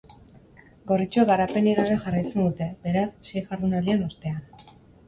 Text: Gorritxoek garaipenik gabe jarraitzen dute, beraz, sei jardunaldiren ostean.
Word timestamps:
Gorritxoek 0.91 1.29
garaipenik 1.31 1.79
gabe 1.81 1.99
jarraitzen 2.07 2.43
dute, 2.47 2.71
beraz, 2.89 3.07
sei 3.31 3.47
jardunaldiren 3.53 4.07
ostean. 4.11 4.71